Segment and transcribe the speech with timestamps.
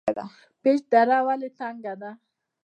[0.61, 2.11] پیج دره ولې تنګه ده؟